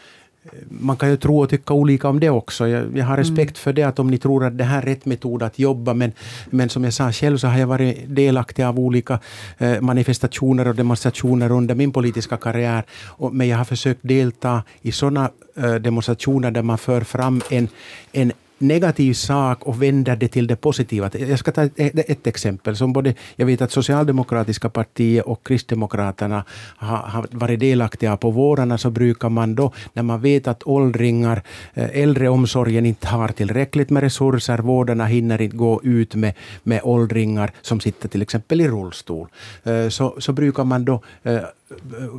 [0.44, 2.68] eh, man kan ju tro och tycka olika om det också.
[2.68, 5.04] Jag, jag har respekt för det, att om ni tror att det här är rätt
[5.04, 6.12] metod att jobba, men,
[6.50, 9.20] men som jag sa själv så har jag varit delaktig av olika
[9.58, 12.84] eh, manifestationer och demonstrationer under min politiska karriär.
[13.04, 17.68] Och, men jag har försökt delta i sådana eh, demonstrationer där man för fram en,
[18.12, 21.10] en negativ sak och vänder det till det positiva.
[21.12, 22.76] Jag ska ta ett, ett exempel.
[22.76, 26.44] Som både, jag vet att Socialdemokratiska partiet och Kristdemokraterna
[26.76, 28.16] har, har varit delaktiga.
[28.16, 31.42] På vårarna så brukar man då, när man vet att åldringar,
[31.74, 37.50] eh, äldreomsorgen inte har tillräckligt med resurser, vårdarna hinner inte gå ut med, med åldringar
[37.62, 39.28] som sitter till exempel i rullstol,
[39.64, 41.40] eh, så, så brukar man då eh,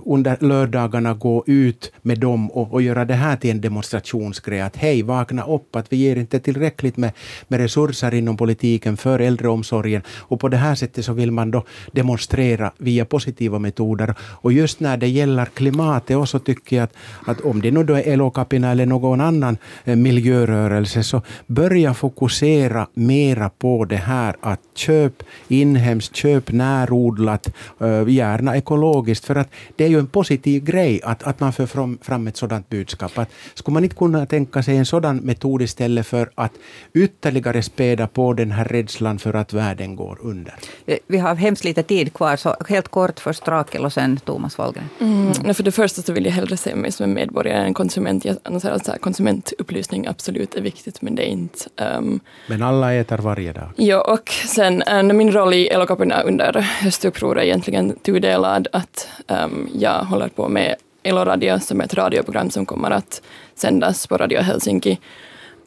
[0.06, 4.62] under lördagarna gå ut med dem och, och göra det här till en demonstrationsgrej.
[4.62, 7.12] Att hej, vakna upp, att vi ger inte tillräckligt med,
[7.48, 10.02] med resurser inom politiken för äldreomsorgen.
[10.18, 14.16] Och på det här sättet så vill man då demonstrera via positiva metoder.
[14.20, 16.94] Och just när det gäller klimatet också tycker jag att,
[17.26, 22.88] att om det nu då är Elokapina eller någon annan eh, miljörörelse så börja fokusera
[22.94, 27.48] mera på det här att köp inhemskt, köp närodlat,
[27.80, 29.26] eh, gärna ekologiskt.
[29.26, 32.38] För att det är ju en positiv grej att, att man för fram, fram ett
[32.38, 33.18] sådant budskap.
[33.18, 36.52] Att skulle man inte kunna tänka sig en sådan metod istället för att
[36.94, 40.54] ytterligare späda på den här rädslan för att världen går under?
[40.86, 44.58] Eh, Vi har hemskt lite tid kvar, så helt kort först Rakel och sen Thomas
[44.58, 44.90] Wallgren.
[45.02, 45.54] Mm.
[45.54, 48.26] För det första så vill jag hellre se mig som en medborgare än konsument.
[48.26, 51.60] Jag anser att konsumentupplysning absolut är viktigt, men det är inte
[51.98, 53.70] um, Men alla äter varje dag.
[53.76, 58.68] Ja, och sen äh, min roll i Elokapina under höstupproret är egentligen tudelad.
[58.72, 63.22] Att Ehm, jag håller på med Eloradio som är ett radioprogram som kommer att
[63.56, 65.00] sändas på Radio Helsinki.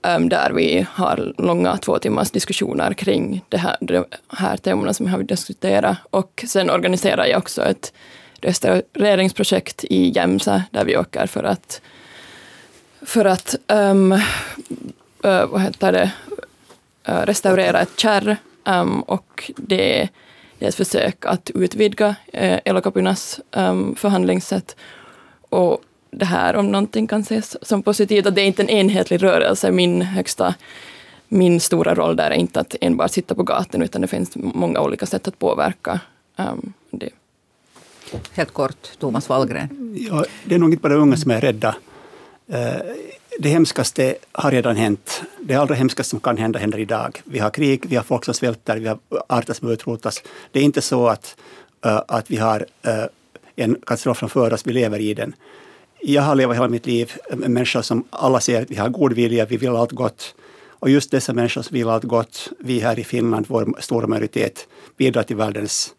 [0.02, 5.06] Ehm, där vi har långa två timmars diskussioner kring de här, de här temana som
[5.06, 5.96] vi har diskuterat.
[6.10, 7.92] Och sen organiserar jag också ett
[8.40, 11.80] restaureringsprojekt i Jämsa där vi åker för att,
[13.02, 16.10] för att um, uh, vad heter det,
[17.08, 20.08] uh, restaurera ett kärr Um, och det, det är
[20.68, 24.76] ett försök att utvidga äh, Elokapinas ähm, förhandlingssätt.
[25.48, 25.80] Och
[26.10, 29.70] det här om någonting kan ses som positivt, att det är inte en enhetlig rörelse.
[29.70, 30.54] Min högsta,
[31.28, 34.80] min stora roll där är inte att enbart sitta på gatan, utan det finns många
[34.80, 36.00] olika sätt att påverka
[36.36, 37.10] ähm, det.
[38.32, 39.96] Helt kort, Thomas Wallgren.
[40.10, 41.76] Ja, det är nog inte bara unga som är rädda.
[42.48, 42.76] Eh,
[43.42, 45.22] det hemskaste har redan hänt.
[45.40, 47.22] Det allra hemskaste som kan hända händer idag.
[47.24, 50.22] Vi har krig, vi har folk som svälter, vi har arter som utrotas.
[50.52, 51.36] Det är inte så att,
[51.86, 53.04] uh, att vi har uh,
[53.56, 55.34] en katastrof framför oss, vi lever i den.
[56.00, 59.12] Jag har levat hela mitt liv med människor som alla säger att vi har god
[59.12, 60.34] vilja, vi vill allt gott.
[60.68, 64.68] Och just dessa människor som vill allt gott, vi här i Finland, vår stora majoritet,
[64.96, 65.94] bidrar till världens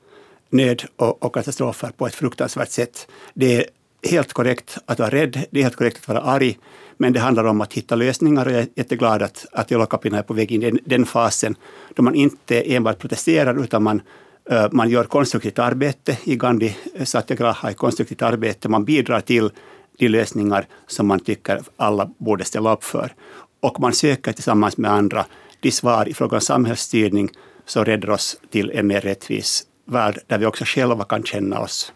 [0.49, 3.07] nöd och, och katastrofer på ett fruktansvärt sätt.
[3.33, 3.65] Det är
[4.09, 6.57] helt korrekt att vara rädd, det är helt korrekt att vara arg,
[6.97, 10.23] men det handlar om att hitta lösningar och jag är jätteglad att, att Elokapina är
[10.23, 11.55] på väg in i den, den fasen
[11.95, 14.01] då man inte enbart protesterar utan man,
[14.49, 16.17] eh, man gör konstruktivt arbete.
[16.23, 19.49] I Gandhi eh, Satyagraha är konstruktivt arbete, man bidrar till
[19.97, 23.13] de lösningar som man tycker alla borde ställa upp för.
[23.59, 25.25] Och man söker tillsammans med andra
[25.59, 27.29] de svar i fråga om samhällsstyrning
[27.65, 31.93] som räddar oss till en mer rättvis värld där vi också själva kan känna oss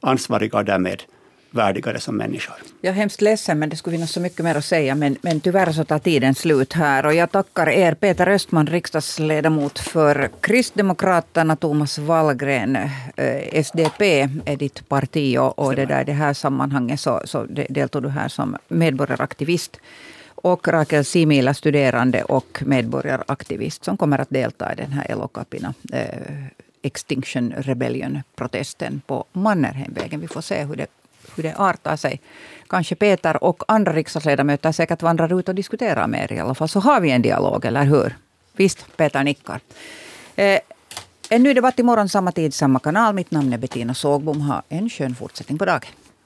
[0.00, 1.02] ansvariga och därmed
[1.50, 2.54] värdigare som människor.
[2.80, 4.94] Jag är hemskt ledsen, men det skulle finnas så mycket mer att säga.
[4.94, 7.06] Men, men tyvärr så tar tiden slut här.
[7.06, 12.76] Och jag tackar er, Peter Östman, riksdagsledamot för Kristdemokraterna, Thomas Wallgren,
[13.16, 15.38] eh, SDP är ditt parti.
[15.38, 19.80] Och, och det där, i det här sammanhanget så, så deltog du här som medborgaraktivist.
[20.42, 26.44] Och Rakel Simila, studerande och medborgaraktivist som kommer att delta i den här Elokapina eh,
[26.82, 30.20] Extinction Rebellion-protesten på Mannerheimvägen.
[30.20, 30.86] Vi får se hur det
[31.42, 32.20] hur det artar sig.
[32.68, 36.68] Kanske Peter och andra riksdagsledamöter säkert vandrar ut och diskuterar med er i alla fall.
[36.68, 38.16] Så har vi en dialog, eller hur?
[38.52, 39.60] Visst, Peter nickar.
[40.36, 40.60] Eh,
[41.30, 43.14] en ny debatt imorgon samma tid, samma kanal.
[43.14, 44.40] Mitt namn är Bettina Sågbom.
[44.40, 45.90] Ha en skön fortsättning på dagen.